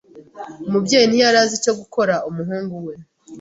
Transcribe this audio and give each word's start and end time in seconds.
Umubyeyi 0.67 1.07
ntiyari 1.07 1.37
azi 1.43 1.55
icyo 1.59 1.73
gukora 1.79 2.13
umuhungu 2.29 2.73
we. 2.85 2.93